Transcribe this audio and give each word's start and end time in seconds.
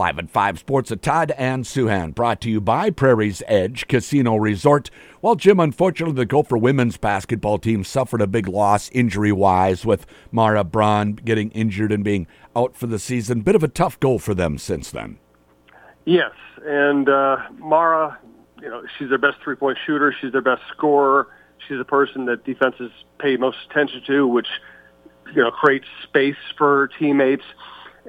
Live 0.00 0.18
at 0.18 0.30
5 0.30 0.58
Sports 0.58 0.90
at 0.90 1.02
Todd 1.02 1.30
and 1.36 1.62
Souhan, 1.62 2.14
brought 2.14 2.40
to 2.40 2.48
you 2.48 2.58
by 2.58 2.88
Prairie's 2.88 3.42
Edge 3.46 3.86
Casino 3.86 4.36
Resort. 4.36 4.88
Well, 5.20 5.34
Jim, 5.34 5.60
unfortunately, 5.60 6.14
the 6.14 6.24
Gopher 6.24 6.56
women's 6.56 6.96
basketball 6.96 7.58
team 7.58 7.84
suffered 7.84 8.22
a 8.22 8.26
big 8.26 8.48
loss 8.48 8.88
injury 8.92 9.30
wise 9.30 9.84
with 9.84 10.06
Mara 10.32 10.64
Braun 10.64 11.16
getting 11.16 11.50
injured 11.50 11.92
and 11.92 12.02
being 12.02 12.26
out 12.56 12.74
for 12.78 12.86
the 12.86 12.98
season. 12.98 13.42
Bit 13.42 13.54
of 13.54 13.62
a 13.62 13.68
tough 13.68 14.00
goal 14.00 14.18
for 14.18 14.32
them 14.32 14.56
since 14.56 14.90
then. 14.90 15.18
Yes, 16.06 16.32
and 16.64 17.06
uh, 17.06 17.36
Mara, 17.58 18.18
you 18.62 18.70
know, 18.70 18.82
she's 18.98 19.10
their 19.10 19.18
best 19.18 19.36
three 19.44 19.56
point 19.56 19.76
shooter, 19.84 20.14
she's 20.18 20.32
their 20.32 20.40
best 20.40 20.62
scorer, 20.74 21.28
she's 21.68 21.76
the 21.76 21.84
person 21.84 22.24
that 22.24 22.46
defenses 22.46 22.90
pay 23.18 23.36
most 23.36 23.58
attention 23.68 24.00
to, 24.06 24.26
which, 24.26 24.48
you 25.34 25.42
know, 25.42 25.50
creates 25.50 25.88
space 26.04 26.40
for 26.56 26.88
teammates 26.98 27.44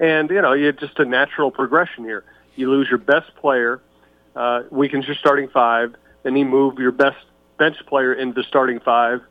and, 0.02 0.30
you 0.30 0.42
know, 0.42 0.54
you 0.54 0.74
just 0.74 1.00
a 1.00 1.06
natural 1.06 1.52
progression 1.52 2.04
here. 2.04 2.26
You 2.56 2.70
lose 2.70 2.90
your 2.90 2.98
best 2.98 3.34
player, 3.36 3.82
uh, 4.36 4.64
weakens 4.70 5.06
your 5.06 5.16
starting 5.16 5.48
five, 5.48 5.96
then 6.24 6.36
you 6.36 6.44
move 6.44 6.80
your 6.80 6.92
best 6.92 7.24
bench 7.58 7.78
player 7.88 8.14
into 8.14 8.42
the 8.42 8.44
starting 8.48 8.80
five 8.80 9.22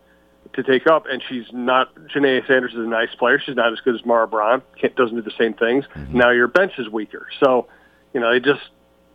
to 0.55 0.62
take 0.62 0.87
up. 0.87 1.05
And 1.11 1.23
she's 1.28 1.47
not, 1.52 1.95
Janay 2.14 2.47
Sanders 2.47 2.73
is 2.73 2.78
a 2.78 2.88
nice 2.88 3.14
player. 3.19 3.38
She's 3.45 3.56
not 3.56 3.73
as 3.73 3.80
good 3.80 3.95
as 3.95 4.06
Mara 4.06 4.27
Braun. 4.27 4.62
Can't, 4.80 4.95
doesn't 4.97 5.14
do 5.14 5.23
the 5.23 5.37
same 5.37 5.55
things. 5.55 5.84
Mm-hmm. 5.95 6.16
Now 6.16 6.30
your 6.30 6.48
bench 6.48 6.73
is 6.78 6.89
weaker. 6.89 7.27
So, 7.42 7.69
you 8.14 8.20
know, 8.20 8.33
they 8.33 8.41
just, 8.41 8.62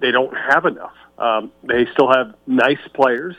they 0.02 0.12
don't 0.12 0.36
have 0.36 0.66
enough. 0.66 0.94
Um, 1.18 1.52
they 1.64 1.88
still 1.94 2.12
have 2.12 2.36
nice 2.46 2.86
players, 2.94 3.36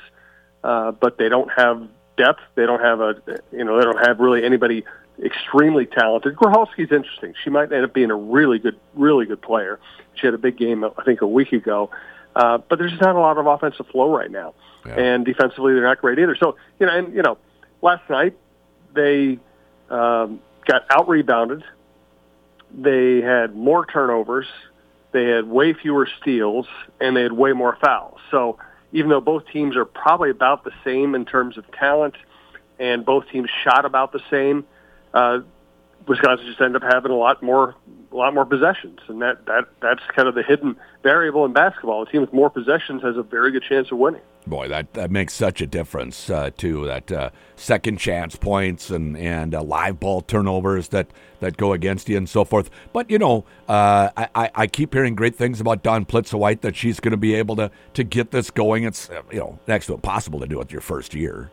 uh, 0.64 0.92
but 0.92 1.18
they 1.18 1.28
don't 1.28 1.50
have 1.54 1.86
depth. 2.16 2.40
They 2.54 2.64
don't 2.64 2.80
have 2.80 3.00
a, 3.00 3.14
you 3.52 3.64
know, 3.64 3.76
they 3.78 3.84
don't 3.84 4.06
have 4.06 4.18
really 4.20 4.42
anybody 4.44 4.84
extremely 5.24 5.86
talented. 5.86 6.36
Grocholski's 6.36 6.92
interesting. 6.92 7.34
She 7.42 7.50
might 7.50 7.72
end 7.72 7.84
up 7.84 7.94
being 7.94 8.10
a 8.10 8.16
really 8.16 8.58
good, 8.58 8.78
really 8.94 9.26
good 9.26 9.40
player. 9.40 9.78
She 10.14 10.26
had 10.26 10.34
a 10.34 10.38
big 10.38 10.56
game, 10.56 10.84
I 10.84 11.04
think, 11.04 11.22
a 11.22 11.26
week 11.26 11.52
ago. 11.52 11.90
Uh, 12.34 12.58
but 12.58 12.78
there's 12.78 12.90
just 12.90 13.02
not 13.02 13.16
a 13.16 13.18
lot 13.18 13.38
of 13.38 13.46
offensive 13.46 13.86
flow 13.86 14.14
right 14.14 14.30
now, 14.30 14.52
yeah. 14.84 15.00
and 15.00 15.24
defensively 15.24 15.72
they're 15.72 15.82
not 15.82 15.98
great 16.02 16.18
either. 16.18 16.36
So 16.36 16.56
you 16.78 16.84
know, 16.84 16.92
and 16.94 17.14
you 17.14 17.22
know, 17.22 17.38
last 17.80 18.08
night 18.10 18.36
they 18.94 19.38
um, 19.88 20.40
got 20.66 20.82
out 20.90 21.08
rebounded. 21.08 21.64
They 22.70 23.22
had 23.22 23.56
more 23.56 23.86
turnovers. 23.86 24.46
They 25.12 25.24
had 25.24 25.48
way 25.48 25.72
fewer 25.72 26.06
steals, 26.20 26.66
and 27.00 27.16
they 27.16 27.22
had 27.22 27.32
way 27.32 27.54
more 27.54 27.78
fouls. 27.80 28.20
So 28.30 28.58
even 28.92 29.08
though 29.08 29.22
both 29.22 29.46
teams 29.50 29.74
are 29.74 29.86
probably 29.86 30.28
about 30.28 30.64
the 30.64 30.72
same 30.84 31.14
in 31.14 31.24
terms 31.24 31.56
of 31.56 31.64
talent, 31.72 32.16
and 32.78 33.02
both 33.02 33.24
teams 33.30 33.48
shot 33.64 33.86
about 33.86 34.12
the 34.12 34.20
same, 34.30 34.66
uh, 35.14 35.40
Wisconsin 36.06 36.46
just 36.46 36.60
ended 36.60 36.82
up 36.82 36.92
having 36.92 37.10
a 37.10 37.16
lot 37.16 37.42
more 37.42 37.74
a 38.12 38.16
lot 38.16 38.32
more 38.32 38.44
possessions, 38.44 39.00
and 39.08 39.20
that 39.20 39.44
that 39.46 39.64
that's 39.80 40.02
kind 40.14 40.28
of 40.28 40.34
the 40.34 40.42
hidden 40.42 40.76
variable 41.02 41.44
in 41.44 41.52
basketball. 41.52 42.02
A 42.02 42.06
team 42.06 42.20
with 42.20 42.32
more 42.32 42.48
possessions 42.48 43.02
has 43.02 43.16
a 43.16 43.22
very 43.22 43.50
good 43.50 43.62
chance 43.62 43.90
of 43.90 43.98
winning. 43.98 44.22
Boy, 44.46 44.68
that, 44.68 44.94
that 44.94 45.10
makes 45.10 45.34
such 45.34 45.60
a 45.60 45.66
difference 45.66 46.30
uh, 46.30 46.50
too. 46.56 46.86
That 46.86 47.10
uh, 47.10 47.30
second 47.56 47.98
chance 47.98 48.36
points 48.36 48.90
and 48.90 49.16
and 49.16 49.54
uh, 49.54 49.62
live 49.62 49.98
ball 49.98 50.22
turnovers 50.22 50.88
that 50.88 51.08
that 51.40 51.56
go 51.56 51.72
against 51.72 52.08
you 52.08 52.16
and 52.16 52.28
so 52.28 52.44
forth. 52.44 52.70
But 52.92 53.10
you 53.10 53.18
know, 53.18 53.44
uh, 53.68 54.10
I 54.16 54.50
I 54.54 54.66
keep 54.68 54.94
hearing 54.94 55.16
great 55.16 55.34
things 55.34 55.60
about 55.60 55.82
Don 55.82 56.04
Dawn 56.04 56.06
Plitzuweit 56.06 56.60
that 56.60 56.76
she's 56.76 57.00
going 57.00 57.10
to 57.10 57.16
be 57.16 57.34
able 57.34 57.56
to 57.56 57.70
to 57.94 58.04
get 58.04 58.30
this 58.30 58.50
going. 58.50 58.84
It's 58.84 59.10
you 59.32 59.40
know 59.40 59.58
next 59.66 59.86
to 59.86 59.94
impossible 59.94 60.38
to 60.40 60.46
do 60.46 60.60
it 60.60 60.70
your 60.70 60.80
first 60.80 61.14
year. 61.14 61.50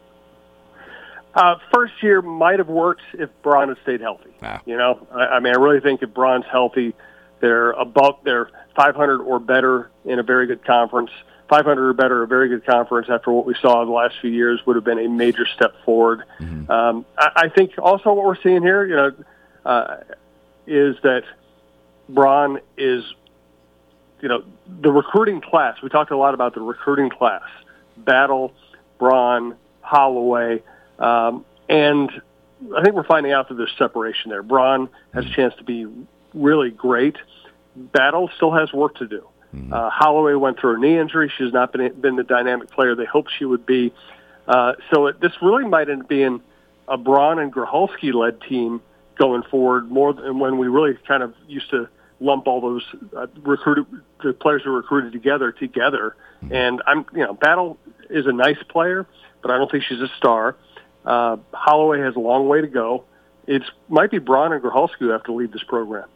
Uh, 1.35 1.55
first 1.73 1.93
year 2.01 2.21
might 2.21 2.59
have 2.59 2.67
worked 2.67 3.01
if 3.13 3.29
Braun 3.41 3.69
had 3.69 3.77
stayed 3.81 4.01
healthy. 4.01 4.29
You 4.65 4.77
know, 4.77 5.07
I, 5.11 5.25
I 5.25 5.39
mean, 5.39 5.55
I 5.55 5.59
really 5.59 5.79
think 5.79 6.03
if 6.03 6.13
Braun's 6.13 6.45
healthy, 6.51 6.93
they're 7.39 7.71
above, 7.71 8.19
they're 8.23 8.49
500 8.75 9.21
or 9.21 9.39
better 9.39 9.89
in 10.05 10.19
a 10.19 10.23
very 10.23 10.45
good 10.45 10.63
conference. 10.63 11.09
500 11.49 11.89
or 11.89 11.93
better, 11.93 12.23
a 12.23 12.27
very 12.27 12.49
good 12.49 12.65
conference 12.65 13.07
after 13.09 13.31
what 13.31 13.45
we 13.45 13.55
saw 13.61 13.81
in 13.81 13.87
the 13.87 13.93
last 13.93 14.15
few 14.21 14.29
years 14.29 14.61
would 14.65 14.75
have 14.75 14.85
been 14.85 14.99
a 14.99 15.09
major 15.09 15.45
step 15.45 15.73
forward. 15.83 16.23
Mm-hmm. 16.39 16.71
Um, 16.71 17.05
I, 17.17 17.29
I 17.35 17.49
think 17.49 17.71
also 17.77 18.13
what 18.13 18.25
we're 18.25 18.41
seeing 18.41 18.61
here, 18.61 18.85
you 18.85 18.95
know, 18.95 19.11
uh, 19.65 19.97
is 20.67 20.95
that 21.03 21.23
Braun 22.07 22.59
is, 22.77 23.03
you 24.21 24.29
know, 24.29 24.43
the 24.81 24.91
recruiting 24.91 25.41
class. 25.41 25.81
We 25.81 25.89
talked 25.89 26.11
a 26.11 26.17
lot 26.17 26.33
about 26.33 26.53
the 26.53 26.61
recruiting 26.61 27.09
class: 27.09 27.43
Battle, 27.97 28.53
Braun, 28.97 29.55
Holloway 29.81 30.61
um, 31.03 31.45
and 31.67 32.09
I 32.75 32.81
think 32.81 32.95
we're 32.95 33.03
finding 33.03 33.33
out 33.33 33.49
that 33.49 33.55
there's 33.55 33.73
separation 33.77 34.29
there. 34.29 34.43
Braun 34.43 34.89
has 35.13 35.25
a 35.25 35.29
chance 35.29 35.53
to 35.57 35.63
be 35.63 35.85
really 36.33 36.71
great. 36.71 37.17
Battle 37.75 38.29
still 38.35 38.51
has 38.51 38.71
work 38.71 38.95
to 38.97 39.07
do. 39.07 39.27
Mm-hmm. 39.53 39.73
Uh, 39.73 39.89
Holloway 39.89 40.33
went 40.33 40.59
through 40.59 40.75
a 40.75 40.79
knee 40.79 40.97
injury. 40.97 41.31
She 41.37 41.43
has 41.43 41.53
not 41.53 41.73
been 41.73 41.93
been 41.99 42.15
the 42.15 42.23
dynamic 42.23 42.71
player 42.71 42.95
they 42.95 43.05
hoped 43.05 43.31
she 43.37 43.45
would 43.45 43.65
be. 43.65 43.93
Uh, 44.47 44.73
so 44.91 45.07
it, 45.07 45.19
this 45.19 45.31
really 45.41 45.65
might 45.65 45.89
end 45.89 46.03
up 46.03 46.09
being 46.09 46.41
a 46.87 46.97
Braun 46.97 47.39
and 47.39 47.53
Grocholski 47.53 48.13
led 48.13 48.41
team 48.41 48.81
going 49.17 49.43
forward 49.43 49.91
more 49.91 50.13
than 50.13 50.39
when 50.39 50.57
we 50.57 50.67
really 50.67 50.97
kind 51.07 51.21
of 51.21 51.33
used 51.47 51.69
to 51.69 51.87
lump 52.19 52.47
all 52.47 52.61
those 52.61 52.83
uh, 53.15 53.27
recruited 53.41 53.85
the 54.23 54.33
players 54.33 54.63
who 54.63 54.71
were 54.71 54.77
recruited 54.77 55.11
together 55.11 55.51
together. 55.51 56.15
Mm-hmm. 56.43 56.53
And 56.53 56.81
I'm 56.87 57.05
you 57.13 57.25
know 57.25 57.33
Battle 57.33 57.77
is 58.09 58.25
a 58.25 58.33
nice 58.33 58.61
player, 58.69 59.05
but 59.41 59.51
I 59.51 59.57
don't 59.57 59.69
think 59.69 59.83
she's 59.83 60.01
a 60.01 60.09
star. 60.17 60.55
Uh, 61.05 61.37
Holloway 61.53 61.99
has 61.99 62.15
a 62.15 62.19
long 62.19 62.47
way 62.47 62.61
to 62.61 62.67
go. 62.67 63.03
It 63.47 63.63
might 63.89 64.11
be 64.11 64.19
Braun 64.19 64.53
and 64.53 64.61
Grocholski 64.63 64.99
who 64.99 65.09
have 65.09 65.23
to 65.23 65.33
lead 65.33 65.51
this 65.51 65.63
program. 65.63 66.07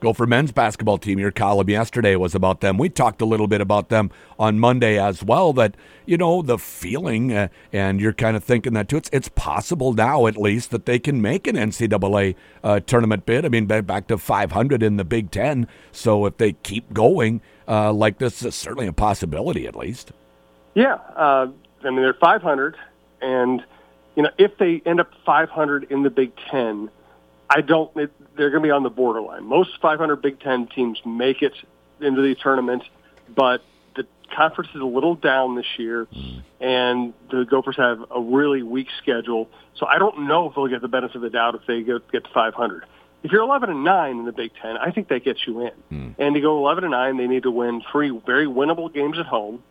Gopher 0.00 0.26
men's 0.26 0.50
basketball 0.50 0.96
team. 0.96 1.18
Your 1.18 1.30
column 1.30 1.68
yesterday 1.68 2.16
was 2.16 2.34
about 2.34 2.60
them. 2.60 2.78
We 2.78 2.88
talked 2.88 3.20
a 3.20 3.26
little 3.26 3.46
bit 3.46 3.60
about 3.60 3.90
them 3.90 4.10
on 4.38 4.58
Monday 4.58 4.98
as 4.98 5.22
well. 5.22 5.52
That 5.52 5.76
you 6.06 6.16
know 6.16 6.40
the 6.40 6.58
feeling, 6.58 7.32
uh, 7.32 7.48
and 7.72 8.00
you're 8.00 8.14
kind 8.14 8.36
of 8.36 8.42
thinking 8.42 8.72
that 8.72 8.88
too. 8.88 8.96
It's 8.96 9.10
it's 9.12 9.28
possible 9.28 9.92
now, 9.92 10.26
at 10.26 10.38
least, 10.38 10.70
that 10.70 10.86
they 10.86 10.98
can 10.98 11.20
make 11.20 11.46
an 11.46 11.54
NCAA 11.54 12.34
uh, 12.64 12.80
tournament 12.80 13.26
bid. 13.26 13.44
I 13.44 13.48
mean, 13.48 13.66
back 13.66 14.06
to 14.08 14.16
500 14.16 14.82
in 14.82 14.96
the 14.96 15.04
Big 15.04 15.30
Ten. 15.30 15.68
So 15.92 16.24
if 16.24 16.38
they 16.38 16.54
keep 16.54 16.92
going 16.94 17.42
uh, 17.68 17.92
like 17.92 18.18
this, 18.18 18.42
it's 18.42 18.56
certainly 18.56 18.86
a 18.86 18.92
possibility, 18.94 19.66
at 19.66 19.76
least. 19.76 20.12
Yeah, 20.74 20.94
uh, 21.14 21.48
I 21.84 21.90
mean 21.90 21.96
they're 21.96 22.14
500, 22.14 22.76
and 23.20 23.62
you 24.20 24.24
know, 24.24 24.32
if 24.36 24.58
they 24.58 24.82
end 24.84 25.00
up 25.00 25.10
500 25.24 25.84
in 25.84 26.02
the 26.02 26.10
Big 26.10 26.32
Ten, 26.50 26.90
I 27.48 27.62
don't. 27.62 27.90
It, 27.96 28.12
they're 28.36 28.50
going 28.50 28.62
to 28.62 28.66
be 28.66 28.70
on 28.70 28.82
the 28.82 28.90
borderline. 28.90 29.46
Most 29.46 29.70
500 29.80 30.16
Big 30.16 30.40
Ten 30.40 30.66
teams 30.66 31.00
make 31.06 31.40
it 31.40 31.54
into 32.02 32.20
the 32.20 32.34
tournament, 32.34 32.82
but 33.34 33.64
the 33.96 34.06
conference 34.36 34.72
is 34.74 34.82
a 34.82 34.84
little 34.84 35.14
down 35.14 35.54
this 35.56 35.64
year, 35.78 36.06
and 36.60 37.14
the 37.30 37.46
Gophers 37.46 37.78
have 37.78 38.04
a 38.14 38.20
really 38.20 38.62
weak 38.62 38.88
schedule. 39.02 39.48
So 39.76 39.86
I 39.86 39.98
don't 39.98 40.28
know 40.28 40.50
if 40.50 40.54
they'll 40.54 40.68
get 40.68 40.82
the 40.82 40.88
benefit 40.88 41.16
of 41.16 41.22
the 41.22 41.30
doubt 41.30 41.54
if 41.54 41.62
they 41.66 41.80
get, 41.80 42.12
get 42.12 42.24
to 42.24 42.30
500. 42.34 42.84
If 43.22 43.32
you're 43.32 43.40
11 43.40 43.70
and 43.70 43.84
9 43.84 44.18
in 44.18 44.26
the 44.26 44.32
Big 44.32 44.50
Ten, 44.60 44.76
I 44.76 44.90
think 44.90 45.08
that 45.08 45.24
gets 45.24 45.46
you 45.46 45.62
in. 45.62 45.72
Mm. 45.90 46.14
And 46.18 46.34
to 46.34 46.42
go 46.42 46.58
11 46.58 46.84
and 46.84 46.90
9, 46.90 47.16
they 47.16 47.26
need 47.26 47.44
to 47.44 47.50
win 47.50 47.80
three 47.90 48.10
very 48.26 48.46
winnable 48.46 48.92
games 48.92 49.18
at 49.18 49.24
home, 49.24 49.62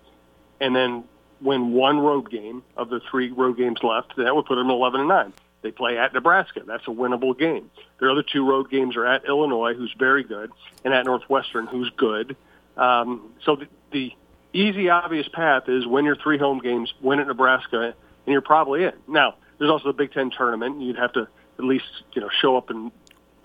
and 0.60 0.76
then 0.76 1.04
win 1.42 1.74
one 1.74 2.00
road 2.00 2.30
game 2.30 2.64
of 2.76 2.90
the 2.90 3.00
three 3.10 3.32
road 3.32 3.58
games 3.58 3.80
left, 3.84 4.16
that 4.18 4.36
would 4.36 4.46
put 4.46 4.56
them 4.56 4.70
11 4.70 5.02
and 5.02 5.10
9. 5.10 5.34
They 5.62 5.72
play 5.72 5.98
at 5.98 6.14
Nebraska. 6.14 6.62
That's 6.66 6.88
a 6.88 6.92
winnable 6.92 7.38
game. 7.38 7.70
Their 8.00 8.12
other 8.12 8.24
two 8.24 8.48
road 8.48 8.70
games 8.70 8.96
are 8.96 9.06
at 9.06 9.26
Illinois, 9.26 9.74
who's 9.74 9.94
very 9.98 10.24
good, 10.24 10.52
and 10.86 10.94
at 10.94 11.06
Northwestern, 11.06 11.68
who's 11.68 11.92
good. 11.98 12.38
Um, 12.78 13.34
so 13.44 13.58
the, 13.58 13.68
the 13.92 14.14
easy, 14.54 14.90
obvious 14.90 15.28
path 15.28 15.68
is 15.68 15.86
win 15.86 16.06
your 16.06 16.16
three 16.16 16.38
home 16.38 16.60
games, 16.60 16.94
win 17.02 17.20
at 17.20 17.28
Nebraska, 17.28 17.94
and 18.26 18.32
you're 18.32 18.42
probably 18.42 18.86
in. 18.86 18.94
Now, 19.08 19.36
there's 19.58 19.70
also 19.70 19.90
the 19.90 19.94
Big 19.94 20.14
Ten 20.14 20.32
tournament. 20.32 20.82
You'd 20.82 20.98
have 20.98 21.14
to 21.14 21.28
at 21.58 21.66
least 21.66 21.86
you 22.14 22.22
know 22.22 22.30
show 22.42 22.58
up 22.58 22.70
and 22.70 22.92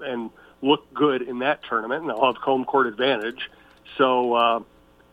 and 0.00 0.31
look 0.62 0.93
good 0.94 1.22
in 1.22 1.41
that 1.41 1.60
tournament, 1.69 2.03
and 2.03 2.10
they'll 2.10 2.25
have 2.25 2.37
home 2.37 2.65
court 2.65 2.87
advantage. 2.87 3.50
So 3.99 4.34
uh, 4.34 4.60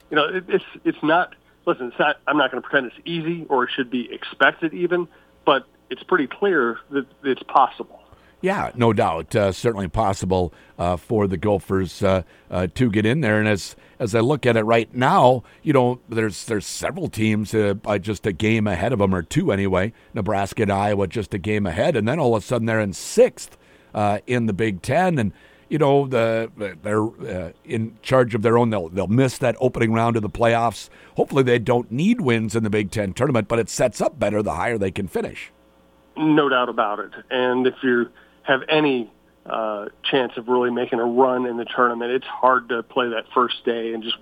you 0.10 0.16
know 0.16 0.26
it, 0.26 0.46
it's 0.48 0.66
it's 0.86 1.04
not 1.04 1.36
listen, 1.66 1.88
it's 1.88 2.00
not, 2.00 2.18
I'm 2.28 2.38
not 2.38 2.52
going 2.52 2.62
to 2.62 2.68
pretend 2.68 2.92
it's 2.92 3.08
easy 3.08 3.46
or 3.50 3.64
it 3.64 3.70
should 3.76 3.90
be 3.90 4.12
expected 4.12 4.74
even, 4.74 5.08
but 5.46 5.68
it's 5.90 6.04
pretty 6.04 6.28
clear 6.28 6.80
that 6.92 7.06
it's 7.24 7.44
possible. 7.44 8.02
Yeah, 8.42 8.72
no 8.74 8.92
doubt. 8.92 9.36
Uh, 9.36 9.52
certainly 9.52 9.88
possible 9.88 10.52
uh, 10.80 10.98
for 10.98 11.28
the 11.28 11.38
Gophers 11.38 12.02
uh, 12.02 12.24
uh 12.50 12.68
to 12.74 12.90
get 12.90 13.06
in 13.06 13.22
there. 13.22 13.40
And 13.40 13.48
as 13.48 13.76
as 14.00 14.16
I 14.16 14.20
look 14.20 14.48
at 14.48 14.58
it 14.58 14.64
right 14.64 14.92
now, 14.96 15.44
you 15.62 15.74
know, 15.74 16.00
there's 16.10 16.46
there's 16.46 16.66
several 16.66 17.08
teams 17.08 17.54
uh, 17.54 17.76
just 18.00 18.26
a 18.26 18.34
game 18.34 18.66
ahead 18.66 18.94
of 18.94 19.00
them, 19.00 19.14
or 19.14 19.22
two 19.22 19.52
anyway. 19.52 19.94
Nebraska 20.16 20.64
and 20.64 20.72
Iowa 20.72 21.08
just 21.08 21.36
a 21.36 21.38
game 21.38 21.68
ahead, 21.68 21.96
and 21.96 22.08
then 22.08 22.18
all 22.18 22.36
of 22.36 22.42
a 22.42 22.46
sudden 22.46 22.66
they're 22.66 22.80
in 22.80 22.94
sixth 22.94 23.60
uh, 23.94 24.20
in 24.26 24.48
the 24.48 24.54
Big 24.54 24.82
Ten. 24.82 25.20
And 25.20 25.34
you 25.72 25.78
know, 25.78 26.06
the 26.06 26.52
they're 26.84 27.02
uh, 27.04 27.52
in 27.64 27.98
charge 28.02 28.36
of 28.36 28.42
their 28.42 28.58
own. 28.58 28.70
They'll 28.72 28.90
they'll 28.90 29.08
miss 29.08 29.38
that 29.38 29.56
opening 29.60 29.94
round 29.94 30.18
of 30.18 30.22
the 30.22 30.30
playoffs. 30.30 30.90
Hopefully, 31.16 31.44
they 31.44 31.60
don't 31.60 31.90
need 31.92 32.20
wins 32.22 32.56
in 32.56 32.64
the 32.64 32.70
Big 32.70 32.92
Ten 32.92 33.14
tournament, 33.14 33.48
but 33.48 33.58
it 33.58 33.70
sets 33.70 34.02
up 34.02 34.20
better 34.20 34.44
the 34.44 34.54
higher 34.56 34.78
they 34.78 34.92
can 34.92 35.08
finish. 35.08 35.52
No 36.18 36.50
doubt 36.50 36.68
about 36.70 37.00
it. 37.00 37.12
And 37.30 37.66
if 37.66 37.76
you 37.84 38.10
have 38.44 38.62
any 38.68 39.10
uh, 39.46 39.86
chance 40.04 40.34
of 40.36 40.48
really 40.50 40.70
making 40.72 41.00
a 41.00 41.06
run 41.06 41.46
in 41.48 41.58
the 41.58 41.66
tournament. 41.66 42.12
It's 42.12 42.28
hard 42.28 42.70
to 42.70 42.84
play 42.84 43.10
that 43.10 43.26
first 43.34 43.64
day 43.66 43.94
and 43.94 44.04
just 44.04 44.18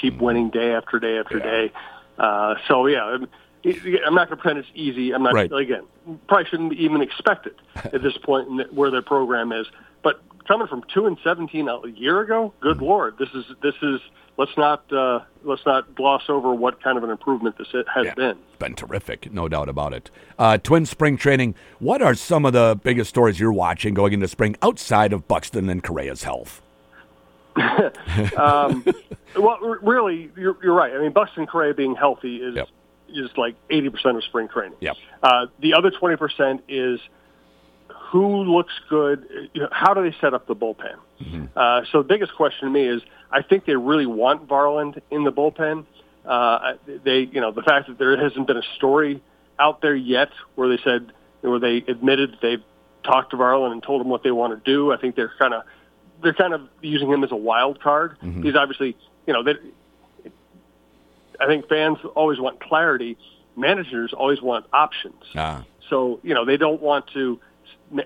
keep 0.00 0.18
winning 0.20 0.50
day 0.50 0.72
after 0.74 0.98
day 0.98 1.18
after 1.18 1.38
Yeah. 1.38 1.44
day. 1.44 1.72
Uh, 2.18 2.54
so 2.66 2.86
yeah, 2.86 3.04
I'm, 3.04 3.28
I'm 3.64 4.14
not 4.14 4.28
going 4.28 4.30
to 4.30 4.36
pretend 4.36 4.58
it's 4.58 4.68
easy. 4.74 5.12
I'm 5.14 5.22
not 5.22 5.32
Right. 5.32 5.50
again. 5.52 5.84
Probably 6.26 6.44
shouldn't 6.50 6.72
even 6.74 7.00
expect 7.00 7.46
it 7.46 7.56
at 7.76 8.02
this 8.02 8.16
point 8.22 8.48
in 8.48 8.56
the, 8.58 8.64
where 8.64 8.90
their 8.90 9.00
program 9.02 9.52
is. 9.52 9.66
But 10.02 10.20
coming 10.48 10.66
from 10.66 10.82
two 10.92 11.06
and 11.06 11.16
seventeen 11.22 11.68
a 11.68 11.86
year 11.88 12.20
ago, 12.20 12.52
good 12.60 12.80
lord, 12.82 13.16
this 13.18 13.28
is 13.34 13.44
this 13.62 13.74
is. 13.82 14.00
Let's 14.36 14.56
not 14.56 14.92
uh, 14.92 15.18
let's 15.42 15.66
not 15.66 15.96
gloss 15.96 16.22
over 16.28 16.54
what 16.54 16.80
kind 16.80 16.96
of 16.96 17.02
an 17.02 17.10
improvement 17.10 17.58
this 17.58 17.66
has 17.72 18.06
Yeah. 18.06 18.14
been. 18.14 18.38
It's 18.50 18.58
been 18.60 18.74
terrific, 18.76 19.32
no 19.32 19.48
doubt 19.48 19.68
about 19.68 19.92
it. 19.92 20.10
Uh, 20.38 20.58
twin 20.58 20.86
spring 20.86 21.16
training. 21.16 21.56
What 21.80 22.02
are 22.02 22.14
some 22.14 22.44
of 22.44 22.52
the 22.52 22.78
biggest 22.80 23.10
stories 23.10 23.40
you're 23.40 23.52
watching 23.52 23.94
going 23.94 24.12
into 24.12 24.28
spring 24.28 24.54
outside 24.62 25.12
of 25.12 25.26
Buxton 25.26 25.68
and 25.68 25.82
Correa's 25.82 26.22
health? 26.22 26.62
Um, 28.36 28.84
well, 29.36 29.58
r- 29.62 29.78
really, 29.82 30.30
you're, 30.36 30.56
you're 30.62 30.74
right. 30.74 30.92
I 30.92 30.98
mean, 30.98 31.12
Buxton 31.12 31.46
Correa 31.46 31.74
being 31.74 31.94
healthy 31.96 32.36
is 32.36 32.54
Yep. 32.54 32.68
is 33.08 33.30
like 33.36 33.56
80% 33.70 34.16
of 34.16 34.24
spring 34.24 34.48
training. 34.48 34.76
Yep. 34.80 34.96
Uh, 35.22 35.46
the 35.60 35.74
other 35.74 35.90
20% 35.90 36.60
is 36.68 37.00
who 38.10 38.44
looks 38.44 38.72
good. 38.88 39.50
You 39.52 39.62
know, 39.62 39.68
how 39.70 39.92
do 39.94 40.02
they 40.02 40.16
set 40.20 40.32
up 40.34 40.46
the 40.46 40.56
bullpen? 40.56 40.96
Uh, 41.56 41.82
so 41.92 41.98
the 42.02 42.08
biggest 42.08 42.34
question 42.34 42.66
to 42.66 42.70
me 42.72 42.86
is, 42.86 43.02
I 43.30 43.42
think 43.42 43.66
they 43.66 43.76
really 43.76 44.06
want 44.06 44.48
Varland 44.48 45.00
in 45.10 45.24
the 45.24 45.32
bullpen. 45.32 45.84
Uh, 46.24 46.74
they, 47.04 47.20
you 47.20 47.40
know, 47.40 47.50
the 47.52 47.62
fact 47.62 47.88
that 47.88 47.98
there 47.98 48.16
hasn't 48.16 48.46
been 48.46 48.56
a 48.56 48.62
story 48.76 49.22
out 49.58 49.82
there 49.82 49.94
yet 49.94 50.30
where 50.54 50.68
they 50.68 50.78
said, 50.82 51.12
where 51.42 51.58
they 51.58 51.78
admitted 51.88 52.36
they've 52.40 52.62
talked 53.04 53.30
to 53.32 53.36
Varland 53.36 53.72
and 53.72 53.82
told 53.82 54.00
him 54.00 54.08
what 54.08 54.22
they 54.22 54.30
want 54.30 54.52
to 54.62 54.70
do. 54.70 54.92
I 54.92 54.96
think 54.96 55.14
they're 55.16 55.32
kind 55.38 55.52
of, 55.54 55.62
they're 56.22 56.34
kind 56.34 56.54
of 56.54 56.62
using 56.80 57.08
him 57.10 57.24
as 57.24 57.32
a 57.32 57.36
wild 57.36 57.80
card. 57.80 58.16
He's 58.42 58.56
obviously, 58.56 58.96
you 59.26 59.32
know, 59.34 59.42
they, 59.42 59.54
I 61.40 61.46
think 61.46 61.68
fans 61.68 61.98
always 62.14 62.38
want 62.40 62.60
clarity. 62.60 63.16
Managers 63.56 64.12
always 64.12 64.40
want 64.40 64.66
options. 64.72 65.22
Ah, 65.34 65.64
So, 65.90 66.20
you 66.22 66.34
know, 66.34 66.44
they 66.44 66.56
don't 66.56 66.80
want 66.80 67.06
to 67.14 67.38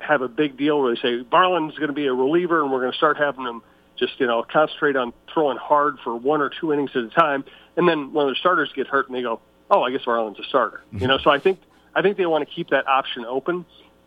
have 0.01 0.23
a 0.23 0.29
big 0.29 0.57
deal 0.57 0.81
where 0.81 0.95
they 0.95 1.01
say 1.01 1.23
Varland's 1.25 1.77
going 1.77 1.89
to 1.89 1.95
be 1.95 2.07
a 2.07 2.15
reliever 2.15 2.63
and 2.63 2.71
we're 2.71 2.81
going 2.81 2.93
to 2.93 2.99
start 2.99 3.17
having 3.17 3.45
them 3.45 3.63
just, 3.99 4.19
you 4.19 4.27
know, 4.27 4.45
concentrate 4.51 4.97
on 4.97 5.13
throwing 5.33 5.59
hard 5.59 5.99
for 6.03 6.17
one 6.17 6.41
or 6.41 6.49
two 6.49 6.73
innings 6.73 6.91
at 6.95 7.03
a 7.03 7.09
time. 7.09 7.45
And 7.77 7.89
then 7.89 8.13
when 8.13 8.29
the 8.29 8.35
starters 8.35 8.71
get 8.75 8.87
hurt 8.87 9.09
and 9.09 9.17
they 9.17 9.23
go, 9.23 9.41
oh, 9.71 9.83
I 9.83 9.91
guess 9.91 10.03
Varland's 10.03 10.39
a 10.39 10.45
starter. 10.45 10.83
You 10.93 11.07
know, 11.07 11.19
so 11.19 11.31
I 11.31 11.39
think, 11.39 11.61
I 11.95 12.03
think 12.03 12.17
they 12.17 12.27
want 12.27 12.49
to 12.49 12.55
keep 12.55 12.71
that 12.71 12.87
option 12.87 13.25
open. 13.25 13.65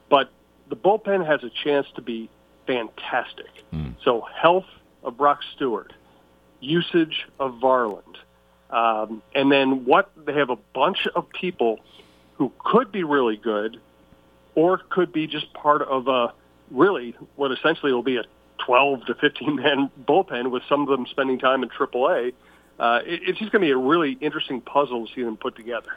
But 0.10 0.30
the 0.69 0.75
bullpen 0.75 1.25
has 1.25 1.44
a 1.44 1.50
chance 1.50 1.88
to 1.96 2.01
be 2.01 2.30
fantastic. 2.68 3.63
So 4.04 4.22
health 4.22 4.66
of 5.04 5.18
Brock 5.18 5.40
Stewart, 5.56 5.94
usage 6.60 7.28
of 7.40 7.54
Varland, 7.56 8.16
um, 8.69 9.22
and 9.34 9.51
then 9.51 9.86
what 9.86 10.12
they 10.25 10.34
have 10.34 10.50
a 10.50 10.56
bunch 10.74 11.08
of 11.16 11.30
people 11.30 11.80
who 12.38 12.51
could 12.60 12.92
be 12.92 13.04
really 13.04 13.38
good, 13.38 13.80
or 14.56 14.80
could 14.90 15.12
be 15.12 15.28
just 15.28 15.54
part 15.54 15.81
of 15.84 16.07
a 16.07 16.34
really 16.72 17.16
what 17.36 17.52
essentially 17.52 17.92
will 17.92 18.04
be 18.04 18.18
a 18.18 18.24
12 18.66 19.06
to 19.06 19.16
15 19.16 19.56
man 19.56 19.92
bullpen 20.07 20.50
with 20.52 20.63
some 20.68 20.81
of 20.81 20.88
them 20.88 21.06
spending 21.10 21.38
time 21.38 21.63
in 21.63 21.69
AAA. 21.69 22.34
Uh, 22.80 23.00
it, 23.06 23.22
it's 23.24 23.40
just 23.40 23.52
going 23.52 23.62
to 23.62 23.68
be 23.68 23.72
a 23.72 23.78
really 23.78 24.13
interesting 24.22 24.62
puzzle 24.62 25.07
to 25.07 25.13
see 25.13 25.24
them 25.24 25.38
put 25.38 25.56
together. 25.56 25.92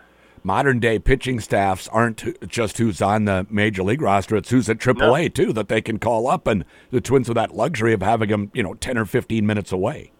modern 0.44 0.78
day 0.78 0.98
pitching 0.98 1.40
staffs 1.40 1.88
aren't 1.88 2.48
just 2.48 2.78
who's 2.78 3.02
on 3.02 3.24
the 3.24 3.46
major 3.50 3.82
league 3.82 4.02
roster; 4.02 4.36
it's 4.36 4.50
who's 4.50 4.68
at 4.68 4.78
AAA 4.78 5.34
too 5.34 5.52
that 5.52 5.68
they 5.68 5.80
can 5.80 5.98
call 5.98 6.28
up, 6.28 6.46
and 6.46 6.64
the 6.90 7.00
Twins 7.00 7.26
have 7.26 7.34
that 7.34 7.54
luxury 7.54 7.92
of 7.92 8.02
having 8.02 8.28
them, 8.28 8.50
you 8.54 8.62
know, 8.62 8.74
ten 8.74 8.98
or 8.98 9.04
fifteen 9.04 9.46
minutes 9.46 9.72
away. 9.72 10.12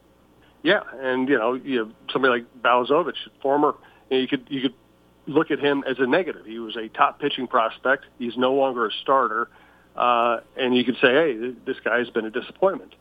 Yeah, 0.62 0.80
and 1.00 1.28
you 1.28 1.38
know, 1.38 1.54
you 1.54 1.78
have 1.78 1.92
somebody 2.12 2.40
like 2.40 2.62
Balazovic, 2.62 3.14
former. 3.40 3.74
You, 4.10 4.16
know, 4.16 4.20
you 4.22 4.28
could 4.28 4.46
you 4.48 4.62
could 4.62 4.74
look 5.28 5.50
at 5.50 5.60
him 5.60 5.84
as 5.88 5.96
a 5.98 6.06
negative. 6.06 6.46
He 6.46 6.58
was 6.58 6.76
a 6.76 6.88
top 6.88 7.20
pitching 7.20 7.46
prospect. 7.46 8.04
He's 8.18 8.36
no 8.36 8.54
longer 8.54 8.86
a 8.86 8.90
starter, 9.02 9.48
uh, 9.96 10.40
and 10.56 10.76
you 10.76 10.84
could 10.84 10.96
say, 10.96 11.08
hey, 11.08 11.54
this 11.66 11.76
guy 11.84 11.98
has 11.98 12.10
been 12.10 12.24
a 12.24 12.30
disappointment. 12.30 12.94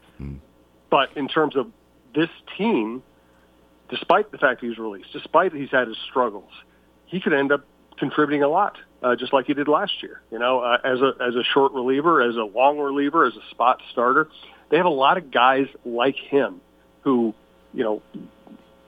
But 0.89 1.09
in 1.15 1.27
terms 1.27 1.55
of 1.55 1.67
this 2.13 2.29
team, 2.57 3.03
despite 3.89 4.31
the 4.31 4.37
fact 4.37 4.61
he's 4.61 4.77
released, 4.77 5.09
despite 5.13 5.53
he's 5.53 5.71
had 5.71 5.87
his 5.87 5.97
struggles, 6.09 6.51
he 7.05 7.19
could 7.19 7.33
end 7.33 7.51
up 7.51 7.65
contributing 7.97 8.43
a 8.43 8.47
lot, 8.47 8.77
uh, 9.01 9.15
just 9.15 9.33
like 9.33 9.45
he 9.45 9.53
did 9.53 9.67
last 9.67 10.01
year. 10.01 10.21
You 10.31 10.39
know, 10.39 10.59
uh, 10.59 10.77
as 10.83 10.99
a 11.01 11.13
as 11.21 11.35
a 11.35 11.43
short 11.53 11.73
reliever, 11.73 12.21
as 12.21 12.35
a 12.35 12.43
long 12.43 12.77
reliever, 12.77 13.25
as 13.25 13.33
a 13.35 13.49
spot 13.51 13.81
starter, 13.91 14.29
they 14.69 14.77
have 14.77 14.85
a 14.85 14.89
lot 14.89 15.17
of 15.17 15.31
guys 15.31 15.67
like 15.85 16.15
him 16.15 16.61
who, 17.01 17.33
you 17.73 17.83
know, 17.83 18.01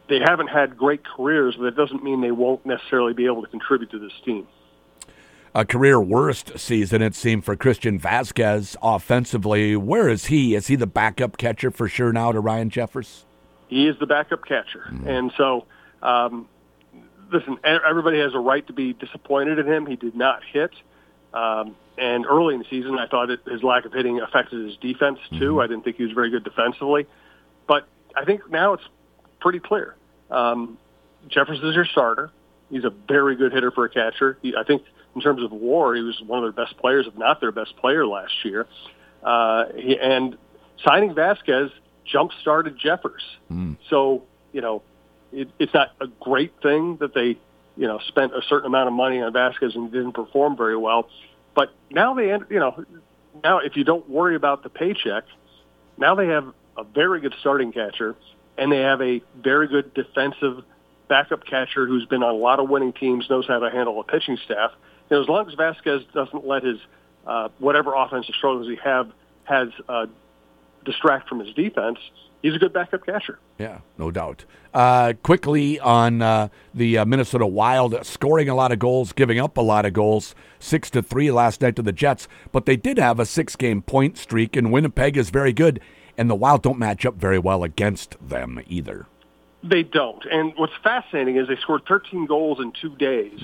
they 0.09 0.19
haven't 0.19 0.47
had 0.47 0.75
great 0.75 1.05
careers, 1.05 1.55
but 1.55 1.65
it 1.65 1.75
doesn't 1.75 2.03
mean 2.03 2.21
they 2.21 2.31
won't 2.31 2.65
necessarily 2.65 3.13
be 3.13 3.25
able 3.25 3.41
to 3.41 3.47
contribute 3.47 3.91
to 3.91 3.99
this 3.99 4.11
team. 4.25 4.47
A 5.55 5.65
career 5.65 5.99
worst 5.99 6.59
season 6.59 7.01
it 7.01 7.15
seemed 7.15 7.43
for 7.43 7.55
Christian 7.55 7.99
Vazquez 7.99 8.75
offensively. 8.81 9.75
Where 9.75 10.07
is 10.09 10.25
he? 10.25 10.53
Is 10.55 10.67
he 10.67 10.75
the 10.75 10.87
backup 10.87 11.37
catcher 11.37 11.71
for 11.71 11.87
sure 11.87 12.11
now 12.11 12.31
to 12.31 12.39
Ryan 12.39 12.69
Jeffers? 12.69 13.25
He 13.67 13.87
is 13.87 13.97
the 13.99 14.05
backup 14.05 14.45
catcher, 14.45 14.91
and 15.05 15.31
so 15.37 15.65
um, 16.01 16.47
listen. 17.31 17.57
Everybody 17.63 18.19
has 18.19 18.33
a 18.33 18.39
right 18.39 18.65
to 18.67 18.73
be 18.73 18.93
disappointed 18.93 19.59
in 19.59 19.67
him. 19.67 19.85
He 19.85 19.95
did 19.95 20.15
not 20.15 20.43
hit, 20.43 20.71
um, 21.33 21.75
and 21.97 22.25
early 22.25 22.55
in 22.55 22.61
the 22.61 22.67
season, 22.69 22.97
I 22.97 23.07
thought 23.07 23.29
it, 23.29 23.41
his 23.45 23.61
lack 23.61 23.85
of 23.85 23.93
hitting 23.93 24.19
affected 24.21 24.65
his 24.65 24.77
defense 24.77 25.19
too. 25.37 25.61
I 25.61 25.67
didn't 25.67 25.83
think 25.83 25.97
he 25.97 26.03
was 26.03 26.13
very 26.13 26.31
good 26.31 26.43
defensively, 26.43 27.05
but 27.67 27.87
I 28.15 28.25
think 28.25 28.49
now 28.49 28.73
it's 28.73 28.87
pretty 29.39 29.59
clear. 29.59 29.95
Um, 30.29 30.77
Jeffers 31.27 31.59
is 31.61 31.75
your 31.75 31.85
starter. 31.85 32.31
He's 32.69 32.83
a 32.83 32.91
very 33.07 33.35
good 33.35 33.51
hitter 33.51 33.71
for 33.71 33.85
a 33.85 33.89
catcher. 33.89 34.37
He, 34.41 34.55
I 34.55 34.63
think 34.63 34.83
in 35.15 35.21
terms 35.21 35.43
of 35.43 35.51
WAR, 35.51 35.95
he 35.95 36.01
was 36.01 36.21
one 36.25 36.43
of 36.43 36.55
their 36.55 36.65
best 36.65 36.77
players, 36.77 37.07
if 37.07 37.17
not 37.17 37.41
their 37.41 37.51
best 37.51 37.75
player 37.77 38.05
last 38.05 38.33
year. 38.43 38.67
Uh, 39.23 39.65
he, 39.75 39.97
and 39.99 40.37
signing 40.85 41.13
Vazquez 41.13 41.71
jump 42.05 42.31
started 42.41 42.77
Jeffers. 42.77 43.23
So 43.89 44.23
you 44.53 44.61
know, 44.61 44.81
it, 45.31 45.49
it's 45.59 45.73
not 45.73 45.91
a 45.99 46.07
great 46.07 46.53
thing 46.61 46.97
that 46.97 47.13
they 47.13 47.37
you 47.75 47.87
know 47.87 47.99
spent 48.07 48.33
a 48.33 48.41
certain 48.47 48.67
amount 48.67 48.87
of 48.87 48.93
money 48.93 49.21
on 49.21 49.33
Vazquez 49.33 49.75
and 49.75 49.91
didn't 49.91 50.13
perform 50.13 50.55
very 50.55 50.77
well. 50.77 51.09
But 51.55 51.73
now 51.89 52.13
they, 52.13 52.31
end- 52.31 52.45
you 52.49 52.59
know, 52.59 52.85
now 53.43 53.57
if 53.59 53.75
you 53.75 53.83
don't 53.83 54.07
worry 54.09 54.35
about 54.35 54.63
the 54.63 54.69
paycheck, 54.69 55.25
now 55.97 56.15
they 56.15 56.27
have 56.27 56.53
a 56.77 56.83
very 56.83 57.19
good 57.19 57.33
starting 57.41 57.71
catcher, 57.73 58.15
and 58.59 58.71
they 58.71 58.81
have 58.81 59.01
a 59.01 59.21
very 59.41 59.67
good 59.67 59.93
defensive 59.93 60.63
backup 61.07 61.45
catcher 61.45 61.87
who's 61.87 62.05
been 62.05 62.21
on 62.21 62.35
a 62.35 62.37
lot 62.37 62.59
of 62.59 62.69
winning 62.69 62.93
teams, 62.93 63.27
knows 63.29 63.47
how 63.47 63.57
to 63.59 63.69
handle 63.71 63.99
a 63.99 64.03
pitching 64.03 64.37
staff. 64.45 64.71
Know, 65.09 65.21
as 65.21 65.27
long 65.27 65.47
as 65.47 65.55
Vazquez 65.55 66.05
doesn't 66.13 66.45
let 66.45 66.63
his 66.63 66.77
uh, 67.25 67.49
whatever 67.57 67.95
offensive 67.95 68.35
struggles 68.35 68.67
he 68.67 68.75
have 68.83 69.11
has 69.45 69.69
uh, 69.87 70.05
distract 70.85 71.27
from 71.27 71.39
his 71.39 71.51
defense, 71.55 71.97
he's 72.43 72.53
a 72.53 72.59
good 72.59 72.73
backup 72.73 73.05
catcher. 73.05 73.39
Yeah, 73.57 73.79
no 73.97 74.11
doubt. 74.11 74.45
Uh, 74.71 75.13
quickly 75.23 75.79
on 75.79 76.21
uh, 76.21 76.49
the 76.75 76.99
uh, 76.99 77.05
Minnesota 77.05 77.47
Wild, 77.47 78.05
scoring 78.05 78.49
a 78.49 78.55
lot 78.55 78.71
of 78.71 78.77
goals, 78.77 79.13
giving 79.13 79.39
up 79.39 79.57
a 79.57 79.61
lot 79.61 79.85
of 79.85 79.93
goals, 79.93 80.35
six 80.59 80.91
to 80.91 81.01
three 81.01 81.31
last 81.31 81.61
night 81.61 81.75
to 81.77 81.81
the 81.81 81.91
Jets. 81.91 82.27
But 82.51 82.67
they 82.67 82.75
did 82.75 82.99
have 82.99 83.19
a 83.19 83.25
six-game 83.25 83.81
point 83.81 84.17
streak, 84.17 84.55
and 84.55 84.71
Winnipeg 84.71 85.17
is 85.17 85.31
very 85.31 85.53
good, 85.53 85.81
and 86.19 86.29
the 86.29 86.35
Wild 86.35 86.61
don't 86.61 86.77
match 86.77 87.05
up 87.05 87.15
very 87.15 87.39
well 87.39 87.63
against 87.63 88.17
them 88.21 88.61
either. 88.67 89.07
They 89.63 89.83
don't. 89.83 90.23
And 90.29 90.53
what's 90.57 90.73
fascinating 90.83 91.37
is 91.37 91.47
they 91.47 91.55
scored 91.55 91.83
13 91.87 92.25
goals 92.25 92.59
in 92.59 92.73
two 92.79 92.93
days, 92.97 93.39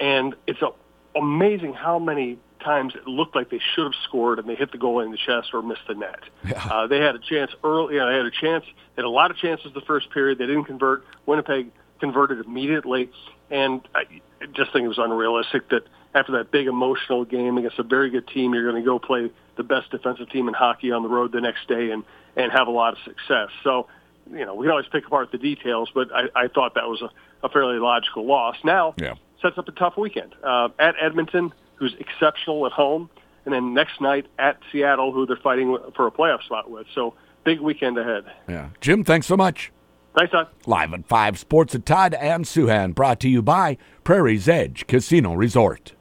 and 0.00 0.34
it's 0.48 0.60
a, 0.60 0.70
amazing 1.16 1.74
how 1.74 2.00
many 2.00 2.38
times 2.60 2.94
it 2.96 3.06
looked 3.06 3.36
like 3.36 3.50
they 3.50 3.60
should 3.74 3.84
have 3.84 3.94
scored 4.02 4.40
and 4.40 4.48
they 4.48 4.56
hit 4.56 4.72
the 4.72 4.78
goal 4.78 4.98
in 4.98 5.12
the 5.12 5.16
chest 5.16 5.50
or 5.54 5.62
missed 5.62 5.86
the 5.86 5.94
net. 5.94 6.20
Uh, 6.70 6.86
they 6.88 6.98
had 6.98 7.14
a 7.14 7.20
chance 7.20 7.52
early. 7.62 7.94
You 7.94 8.00
know, 8.00 8.10
they 8.10 8.16
had 8.16 8.26
a 8.26 8.30
chance. 8.32 8.64
They 8.64 9.02
had 9.02 9.04
a 9.04 9.08
lot 9.10 9.30
of 9.30 9.36
chances 9.36 9.72
the 9.72 9.80
first 9.80 10.10
period. 10.10 10.38
They 10.38 10.46
didn't 10.46 10.64
convert. 10.64 11.04
Winnipeg 11.24 11.70
converted 12.00 12.44
immediately, 12.44 13.10
and 13.48 13.80
I 13.94 14.04
just 14.52 14.72
think 14.72 14.84
it 14.84 14.88
was 14.88 14.98
unrealistic 14.98 15.68
that 15.70 15.86
after 16.14 16.32
that 16.32 16.50
big 16.50 16.66
emotional 16.66 17.24
game 17.24 17.58
against 17.58 17.78
a 17.78 17.84
very 17.84 18.10
good 18.10 18.26
team, 18.28 18.54
you're 18.54 18.68
going 18.68 18.82
to 18.82 18.86
go 18.86 18.98
play 18.98 19.30
the 19.58 19.62
best 19.62 19.90
defensive 19.90 20.30
team 20.30 20.48
in 20.48 20.54
hockey 20.54 20.90
on 20.92 21.02
the 21.02 21.08
road 21.10 21.32
the 21.32 21.40
next 21.42 21.68
day 21.68 21.90
and 21.90 22.02
and 22.36 22.50
have 22.52 22.66
a 22.68 22.70
lot 22.70 22.94
of 22.94 22.98
success. 23.04 23.48
So 23.62 23.86
you 24.32 24.44
know, 24.46 24.54
we 24.54 24.64
can 24.64 24.70
always 24.70 24.86
pick 24.90 25.06
apart 25.06 25.32
the 25.32 25.38
details, 25.38 25.90
but 25.94 26.08
I, 26.14 26.24
I 26.44 26.48
thought 26.48 26.74
that 26.74 26.86
was 26.86 27.00
a, 27.02 27.10
a 27.46 27.48
fairly 27.50 27.78
logical 27.78 28.26
loss. 28.26 28.56
Now, 28.62 28.94
Yeah. 28.98 29.14
sets 29.40 29.56
up 29.56 29.68
a 29.68 29.72
tough 29.72 29.96
weekend 29.96 30.34
uh, 30.44 30.68
at 30.78 30.94
Edmonton, 31.00 31.52
who's 31.76 31.94
exceptional 31.98 32.66
at 32.66 32.72
home, 32.72 33.08
and 33.46 33.54
then 33.54 33.72
next 33.72 34.00
night 34.02 34.26
at 34.38 34.58
Seattle, 34.70 35.12
who 35.12 35.24
they're 35.24 35.36
fighting 35.36 35.76
for 35.96 36.06
a 36.06 36.10
playoff 36.10 36.42
spot 36.42 36.70
with. 36.70 36.86
So 36.94 37.14
big 37.44 37.60
weekend 37.60 37.96
ahead. 37.96 38.24
Yeah. 38.46 38.68
Jim, 38.82 39.02
thanks 39.02 39.26
so 39.26 39.36
much. 39.36 39.72
Thanks, 40.14 40.32
Todd. 40.32 40.48
Live 40.66 40.92
at 40.92 41.06
5 41.06 41.38
Sports 41.38 41.74
at 41.74 41.86
Todd 41.86 42.12
and 42.12 42.44
Souhan, 42.44 42.94
brought 42.94 43.20
to 43.20 43.28
you 43.30 43.40
by 43.40 43.78
Prairie's 44.04 44.46
Edge 44.48 44.86
Casino 44.86 45.32
Resort. 45.34 45.92